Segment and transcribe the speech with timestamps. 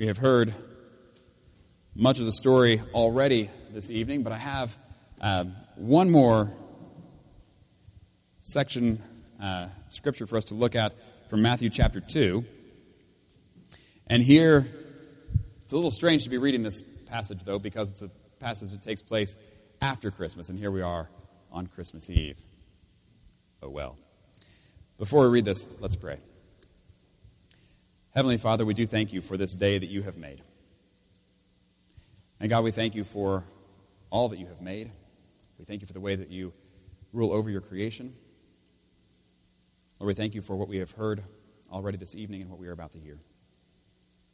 [0.00, 0.54] We have heard
[1.94, 4.78] much of the story already this evening, but I have
[5.20, 6.50] uh, one more
[8.38, 9.02] section,
[9.38, 10.94] uh, scripture for us to look at
[11.28, 12.42] from Matthew chapter 2.
[14.06, 14.66] And here,
[15.64, 18.08] it's a little strange to be reading this passage, though, because it's a
[18.38, 19.36] passage that takes place
[19.82, 21.10] after Christmas, and here we are
[21.52, 22.38] on Christmas Eve.
[23.62, 23.98] Oh well.
[24.96, 26.20] Before we read this, let's pray.
[28.12, 30.42] Heavenly Father, we do thank you for this day that you have made.
[32.40, 33.44] And God, we thank you for
[34.10, 34.90] all that you have made.
[35.60, 36.52] We thank you for the way that you
[37.12, 38.16] rule over your creation.
[40.00, 41.22] Lord, we thank you for what we have heard
[41.70, 43.20] already this evening and what we are about to hear.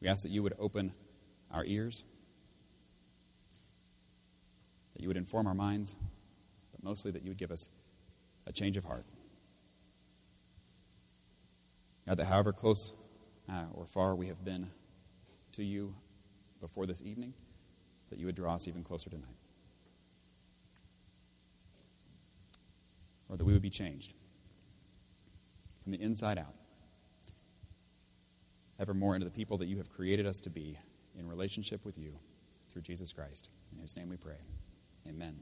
[0.00, 0.94] We ask that you would open
[1.50, 2.04] our ears,
[4.94, 5.94] that you would inform our minds,
[6.72, 7.68] but mostly that you would give us
[8.46, 9.04] a change of heart.
[12.06, 12.94] God, that however close
[13.50, 14.70] uh, or far we have been
[15.52, 15.94] to you
[16.60, 17.34] before this evening,
[18.10, 19.36] that you would draw us even closer tonight.
[23.28, 24.14] Or that we would be changed
[25.82, 26.54] from the inside out,
[28.78, 30.78] ever more into the people that you have created us to be
[31.18, 32.14] in relationship with you
[32.70, 33.48] through Jesus Christ.
[33.72, 34.38] In whose name we pray.
[35.08, 35.40] Amen.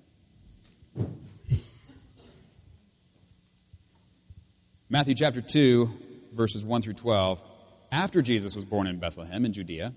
[4.88, 5.90] Matthew chapter 2,
[6.32, 7.42] verses 1 through 12.
[7.92, 9.94] After Jesus was born in Bethlehem in Judea,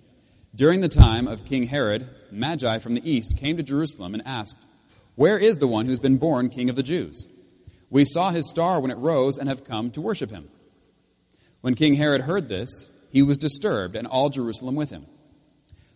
[0.55, 4.57] during the time of King Herod, Magi from the east came to Jerusalem and asked,
[5.15, 7.27] Where is the one who's been born King of the Jews?
[7.89, 10.49] We saw his star when it rose and have come to worship him.
[11.61, 15.07] When King Herod heard this, he was disturbed, and all Jerusalem with him.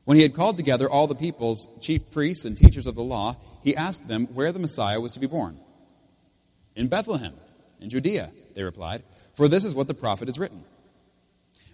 [0.05, 3.37] When he had called together all the people's chief priests and teachers of the law,
[3.63, 5.59] he asked them where the Messiah was to be born.
[6.75, 7.35] In Bethlehem,
[7.79, 10.63] in Judea, they replied, for this is what the prophet has written.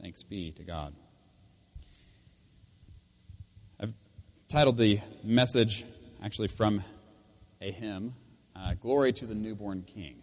[0.00, 0.94] Thanks be to God.
[3.80, 3.94] I've
[4.48, 5.84] titled the message
[6.22, 6.82] actually from
[7.60, 8.14] a hymn,
[8.54, 10.22] uh, Glory to the Newborn King.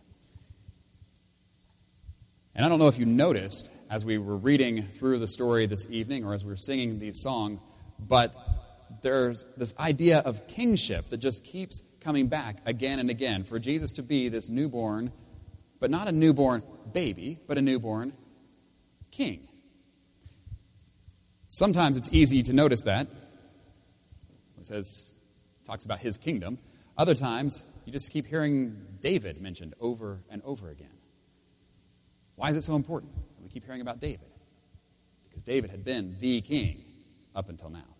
[2.55, 5.87] And I don't know if you noticed as we were reading through the story this
[5.89, 7.63] evening or as we were singing these songs,
[7.99, 8.35] but
[9.01, 13.43] there's this idea of kingship that just keeps coming back again and again.
[13.43, 15.11] For Jesus to be this newborn,
[15.79, 16.61] but not a newborn
[16.91, 18.13] baby, but a newborn
[19.09, 19.47] king.
[21.53, 23.07] Sometimes it's easy to notice that.
[24.59, 25.13] It says,
[25.65, 26.57] talks about his kingdom.
[26.97, 30.97] Other times, you just keep hearing David mentioned over and over again.
[32.37, 33.13] Why is it so important?
[33.13, 34.31] that We keep hearing about David.
[35.29, 36.85] Because David had been the king
[37.35, 37.97] up until now.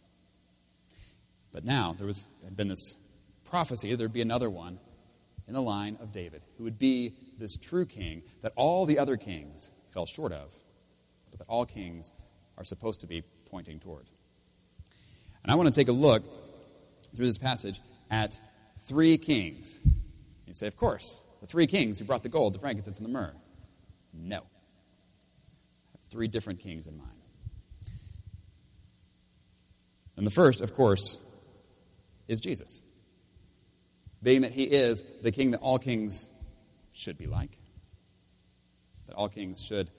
[1.52, 2.96] But now there was had been this
[3.44, 4.80] prophecy there'd be another one
[5.47, 9.16] in the line of David who would be this true king that all the other
[9.16, 10.52] kings fell short of,
[11.30, 12.12] but that all kings
[12.58, 14.09] are supposed to be pointing toward.
[15.44, 16.24] And I want to take a look
[17.16, 18.41] through this passage at
[18.80, 19.80] three kings.
[20.47, 23.12] You say, of course, the three kings who brought the gold, the frankincense, and the
[23.12, 23.36] myrrh.
[24.12, 24.42] No.
[26.09, 27.16] three different kings in mind.
[30.18, 31.19] And the first, of course,
[32.28, 32.81] is Jesus.
[34.24, 36.28] Being that he is the king that all kings
[36.92, 37.60] should be like,
[39.06, 39.92] that all kings should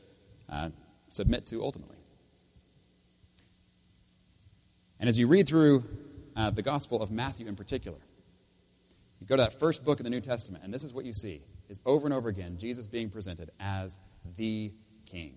[0.49, 0.71] uh,
[1.09, 2.04] submit to ultimately.
[5.05, 5.85] And as you read through
[6.35, 7.99] uh, the Gospel of Matthew in particular,
[9.21, 11.13] you go to that first book of the New Testament, and this is what you
[11.13, 13.99] see is over and over again Jesus being presented as
[14.39, 14.73] the
[15.05, 15.35] king.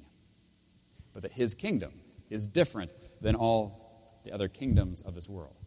[1.12, 1.92] But that his kingdom
[2.30, 5.58] is different than all the other kingdoms of this world.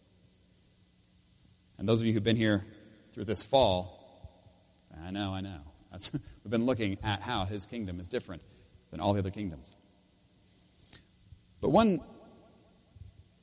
[1.76, 2.64] And those of you who've been here
[3.12, 4.49] through this fall,
[5.05, 5.61] I know, I know.
[5.93, 6.11] That's,
[6.43, 8.41] we've been looking at how his kingdom is different
[8.93, 9.76] than all the other kingdoms.
[11.61, 12.00] But one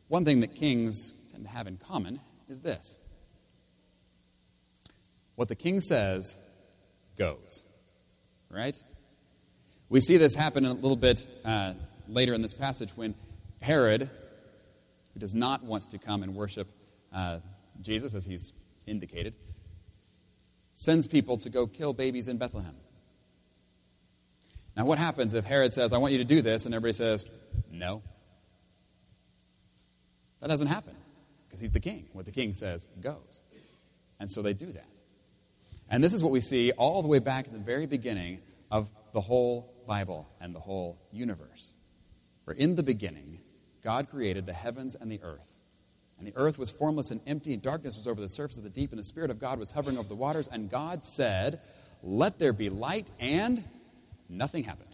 [0.08, 3.00] one thing that kings tend to have in common is this
[5.36, 6.38] What the king says
[7.18, 7.64] goes.
[8.50, 8.82] Right?
[9.90, 11.74] We see this happen a little bit uh,
[12.08, 13.16] later in this passage when
[13.62, 14.10] Herod,
[15.14, 16.68] who does not want to come and worship
[17.14, 17.40] uh,
[17.82, 18.54] Jesus, as he's
[18.86, 19.34] indicated,
[20.74, 22.76] sends people to go kill babies in Bethlehem.
[24.76, 27.26] Now, what happens if Herod says, I want you to do this, and everybody says,
[27.72, 28.04] no?
[30.40, 30.96] That doesn't happen
[31.48, 32.08] because he's the king.
[32.14, 33.42] What the king says goes.
[34.20, 34.88] And so they do that.
[35.90, 38.90] And this is what we see all the way back at the very beginning of
[39.14, 41.74] the whole Bible and the whole universe.
[42.44, 43.40] Where in the beginning,
[43.84, 45.56] God created the heavens and the earth.
[46.18, 48.70] And the earth was formless and empty, and darkness was over the surface of the
[48.70, 50.48] deep, and the Spirit of God was hovering over the waters.
[50.48, 51.62] And God said,
[52.02, 53.64] Let there be light, and
[54.28, 54.90] nothing happened.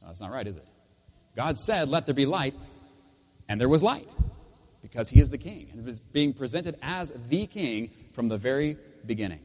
[0.00, 0.66] No, that's not right, is it?
[1.36, 2.54] God said, Let there be light,
[3.50, 4.08] and there was light,
[4.80, 5.66] because He is the King.
[5.72, 9.40] And it was being presented as the King from the very beginning.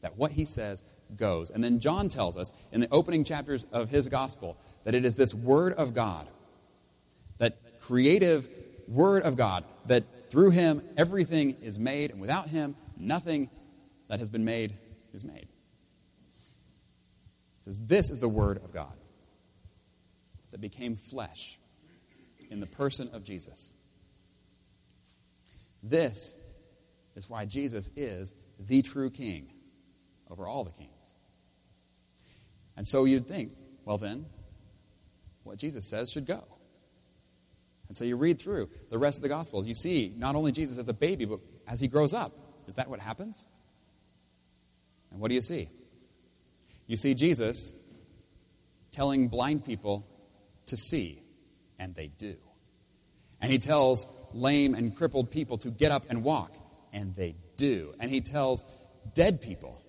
[0.00, 0.84] That what He says
[1.16, 1.50] goes.
[1.50, 5.16] And then John tells us in the opening chapters of his gospel that it is
[5.16, 6.28] this Word of God,
[7.38, 8.48] that creative
[8.86, 13.50] Word of God, that through Him everything is made, and without Him nothing
[14.06, 14.72] that has been made
[15.12, 15.48] is made.
[17.58, 18.94] It says, This is the Word of God
[20.52, 21.58] that became flesh
[22.50, 23.72] in the person of Jesus.
[25.82, 26.34] This
[27.14, 29.52] is why Jesus is the true King
[30.30, 30.90] over all the kings.
[32.76, 33.52] And so you'd think,
[33.84, 34.26] well, then,
[35.44, 36.44] what Jesus says should go.
[37.88, 39.66] And so you read through the rest of the Gospels.
[39.66, 42.32] You see not only Jesus as a baby, but as he grows up.
[42.66, 43.46] Is that what happens?
[45.10, 45.70] And what do you see?
[46.86, 47.74] You see Jesus
[48.90, 50.06] telling blind people
[50.66, 51.22] to see,
[51.78, 52.36] and they do.
[53.40, 56.54] And he tells lame and crippled people to get up and walk,
[56.92, 57.94] and they do.
[58.00, 58.64] And he tells
[59.14, 59.82] dead people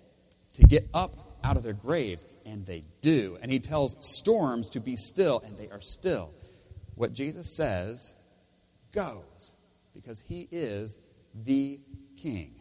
[0.53, 3.37] to get up out of their graves, and they do.
[3.41, 6.31] And he tells storms to be still, and they are still.
[6.95, 8.15] What Jesus says
[8.91, 9.53] goes,
[9.93, 10.99] because he is
[11.33, 11.79] the
[12.17, 12.55] king.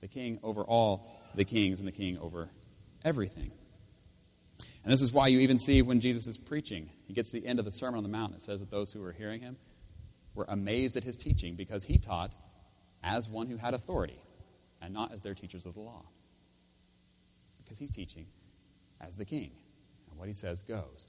[0.00, 2.48] The king over all the kings, and the king over
[3.04, 3.50] everything.
[4.84, 7.46] And this is why you even see when Jesus is preaching, he gets to the
[7.46, 9.56] end of the Sermon on the Mount, it says that those who were hearing him
[10.34, 12.34] were amazed at his teaching because he taught
[13.02, 14.20] as one who had authority
[14.80, 16.04] and not as their teachers of the law.
[17.58, 18.26] Because he's teaching
[19.00, 19.50] as the king.
[20.10, 21.08] And what he says goes.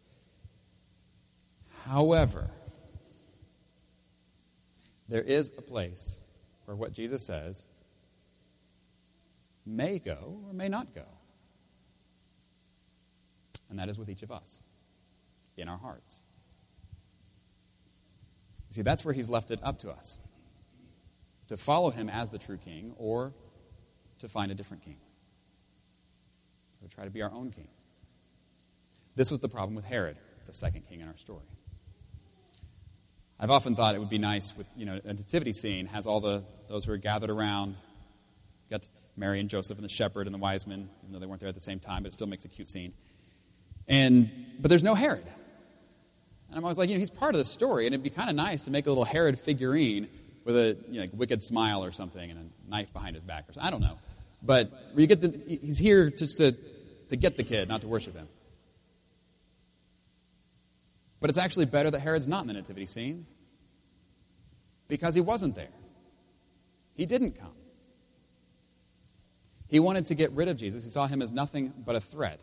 [1.86, 2.50] However,
[5.08, 6.22] there is a place
[6.66, 7.66] where what Jesus says
[9.66, 11.06] may go or may not go.
[13.70, 14.62] And that is with each of us,
[15.58, 16.24] in our hearts.
[18.72, 20.20] See, that's where he's left it up to us
[21.48, 23.34] to follow him as the true king or
[24.20, 24.98] to find a different king.
[26.82, 27.68] Or try to be our own king.
[29.16, 30.18] This was the problem with Herod,
[30.48, 31.46] the second king in our story.
[33.40, 36.20] I've often thought it would be nice with, you know, a nativity scene has all
[36.20, 37.76] the those who are gathered around.
[38.70, 38.88] Got
[39.18, 41.50] Mary and Joseph and the shepherd and the wise men, even though they weren't there
[41.50, 42.94] at the same time, but it still makes a cute scene.
[43.90, 45.26] And but there's no Herod.
[46.50, 48.30] And I'm always like, you know, he's part of the story, and it'd be kind
[48.30, 50.08] of nice to make a little Herod figurine
[50.46, 53.50] with a you know, like wicked smile or something and a knife behind his back
[53.50, 53.68] or something.
[53.68, 54.00] I don't know.
[54.42, 56.56] But you get the, he's here just to,
[57.10, 58.28] to get the kid, not to worship him.
[61.20, 63.30] But it's actually better that Herod's not in the nativity scenes
[64.88, 65.68] because he wasn't there.
[66.96, 67.52] He didn't come.
[69.68, 70.84] He wanted to get rid of Jesus.
[70.84, 72.42] He saw him as nothing but a threat.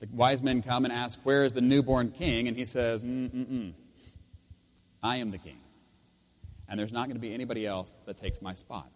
[0.00, 2.48] The wise men come and ask, Where is the newborn king?
[2.48, 3.72] And he says, Mm-mm-mm.
[5.02, 5.58] I am the king
[6.68, 8.90] and there's not going to be anybody else that takes my spot.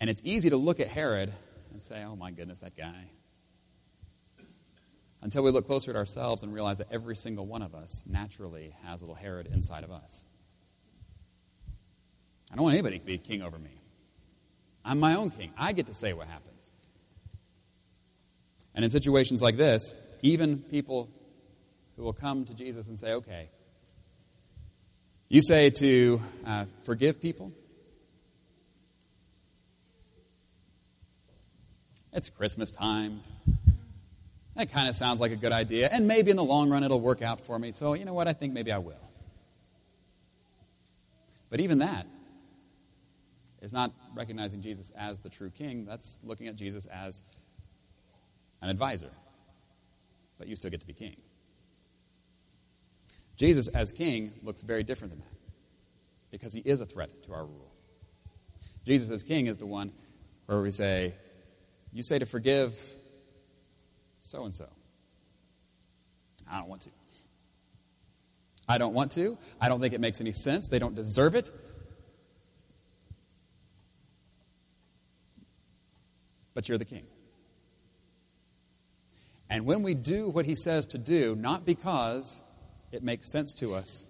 [0.00, 1.32] And it's easy to look at Herod
[1.72, 3.10] and say, oh my goodness, that guy.
[5.22, 8.76] Until we look closer at ourselves and realize that every single one of us naturally
[8.84, 10.24] has a little Herod inside of us.
[12.52, 13.80] I don't want anybody to be king over me.
[14.84, 15.52] I'm my own king.
[15.56, 16.70] I get to say what happens.
[18.76, 21.08] And in situations like this, even people
[21.96, 23.48] who will come to Jesus and say, okay,
[25.28, 27.52] you say to uh, forgive people.
[32.12, 33.22] It's Christmas time.
[34.54, 37.00] That kind of sounds like a good idea, and maybe in the long run it'll
[37.00, 37.72] work out for me.
[37.72, 38.26] So, you know what?
[38.28, 38.94] I think maybe I will.
[41.50, 42.06] But even that
[43.60, 45.84] is not recognizing Jesus as the true king.
[45.84, 47.22] That's looking at Jesus as
[48.60, 49.10] an advisor.
[50.38, 51.16] But you still get to be king.
[53.36, 55.32] Jesus, as king, looks very different than that.
[56.30, 57.72] because he is a threat to our rule.
[58.84, 59.92] Jesus as king is the one
[60.46, 61.14] where we say,
[61.92, 62.78] You say to forgive
[64.20, 64.68] so and so.
[66.50, 66.90] I don't want to.
[68.68, 69.38] I don't want to.
[69.60, 70.68] I don't think it makes any sense.
[70.68, 71.50] They don't deserve it.
[76.54, 77.06] But you're the king.
[79.48, 82.42] And when we do what he says to do, not because
[82.90, 84.06] it makes sense to us,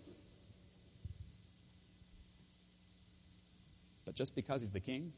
[4.04, 5.12] but just because he's the king,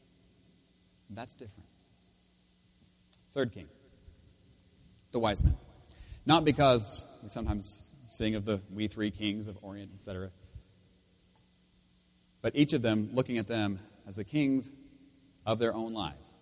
[1.09, 1.69] that's different.
[3.33, 3.67] Third king,
[5.11, 5.55] the wise men.
[6.25, 10.31] Not because we sometimes sing of the we three kings of Orient, etc.,
[12.41, 14.71] but each of them looking at them as the kings
[15.45, 16.33] of their own lives,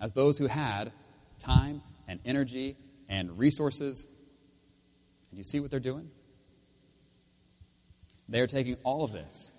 [0.00, 0.92] as those who had
[1.38, 2.76] time and energy
[3.08, 4.06] and resources.
[5.30, 6.10] And you see what they're doing?
[8.28, 9.52] They're taking all of this,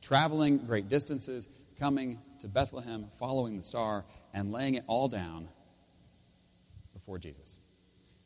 [0.00, 5.48] traveling great distances, coming to Bethlehem, following the star, and laying it all down
[6.94, 7.58] before Jesus,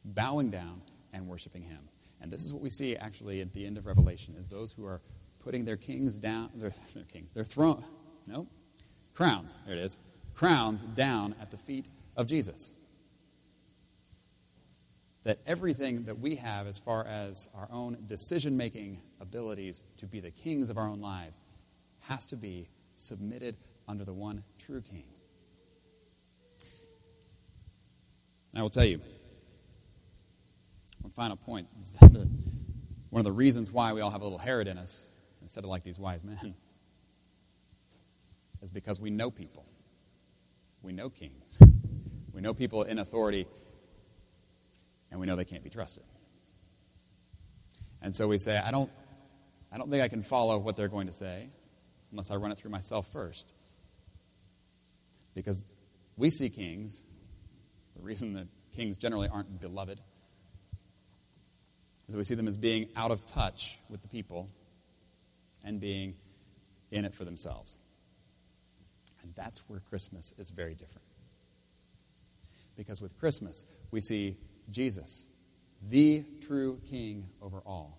[0.05, 1.89] bowing down and worshiping him.
[2.21, 4.87] And this is what we see actually at the end of Revelation is those who
[4.87, 5.01] are
[5.41, 7.85] putting their kings down, their, their kings, their throne,
[8.27, 8.47] no,
[9.15, 9.99] crowns, there it is,
[10.35, 12.73] crowns down at the feet of Jesus
[15.25, 20.21] that everything that we have as far as our own decision making abilities to be
[20.21, 21.41] the kings of our own lives
[22.01, 25.05] has to be submitted under the one true king.
[28.53, 29.01] And I will tell you,
[31.01, 32.29] one final point is the,
[33.11, 35.09] one of the reasons why we all have a little Herod in us,
[35.41, 36.55] instead of like these wise men,
[38.61, 39.65] is because we know people.
[40.83, 41.59] We know kings.
[42.33, 43.47] We know people in authority
[45.13, 46.03] and we know they can't be trusted.
[48.01, 48.91] And so we say, I don't,
[49.71, 51.51] I don't think I can follow what they're going to say
[52.11, 53.53] unless I run it through myself first.
[55.35, 55.67] Because
[56.17, 57.05] we see kings,
[57.95, 60.01] the reason that kings generally aren't beloved
[62.09, 64.49] is that we see them as being out of touch with the people
[65.63, 66.15] and being
[66.91, 67.77] in it for themselves.
[69.23, 71.07] And that's where Christmas is very different.
[72.77, 74.39] Because with Christmas, we see
[74.71, 75.27] Jesus,
[75.83, 77.99] the true King over all,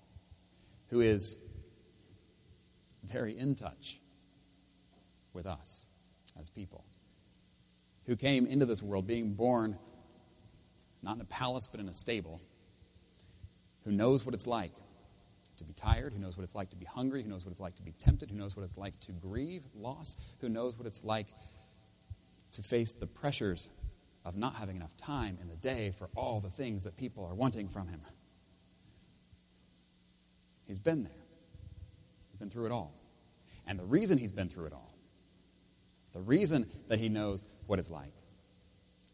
[0.90, 1.38] who is
[3.04, 4.00] very in touch
[5.34, 5.86] with us
[6.40, 6.86] as people,
[8.06, 9.78] who came into this world being born
[11.04, 12.42] not in a palace but in a stable,
[13.84, 14.72] who knows what it's like
[15.58, 17.60] to be tired, who knows what it's like to be hungry, who knows what it's
[17.60, 20.88] like to be tempted, who knows what it's like to grieve loss, who knows what
[20.88, 21.28] it's like
[22.54, 23.70] to face the pressures
[24.26, 27.34] of not having enough time in the day for all the things that people are
[27.34, 28.02] wanting from him.
[30.66, 31.26] He's been there,
[32.30, 32.94] he's been through it all.
[33.66, 34.94] And the reason he's been through it all,
[36.12, 38.14] the reason that he knows what it's like,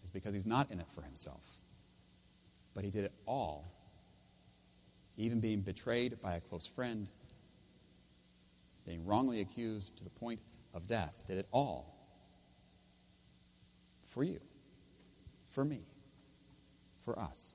[0.04, 1.60] is because he's not in it for himself.
[2.74, 3.74] But he did it all,
[5.18, 7.08] even being betrayed by a close friend,
[8.86, 10.40] being wrongly accused to the point
[10.74, 11.96] of death, did it all
[14.04, 14.40] for you
[15.50, 15.86] for me,
[17.04, 17.54] for us.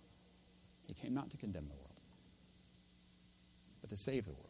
[0.87, 2.01] He came not to condemn the world,
[3.81, 4.49] but to save the world.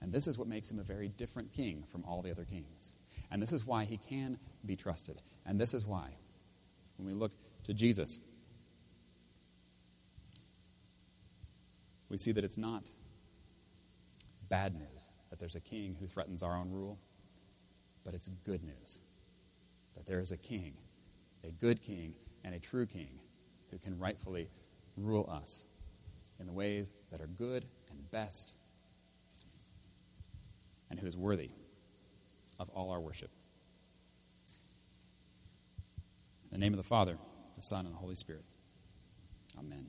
[0.00, 2.94] And this is what makes him a very different king from all the other kings.
[3.30, 5.22] And this is why he can be trusted.
[5.46, 6.10] And this is why,
[6.96, 7.32] when we look
[7.64, 8.20] to Jesus,
[12.10, 12.90] we see that it's not
[14.48, 16.98] bad news that there's a king who threatens our own rule,
[18.04, 18.98] but it's good news
[19.96, 20.74] that there is a king
[21.46, 23.18] a good king and a true king
[23.70, 24.48] who can rightfully
[24.96, 25.64] rule us
[26.38, 28.54] in the ways that are good and best
[30.90, 31.50] and who is worthy
[32.58, 33.30] of all our worship.
[36.44, 37.18] In the name of the Father,
[37.56, 38.44] the Son, and the Holy Spirit.
[39.58, 39.86] Amen.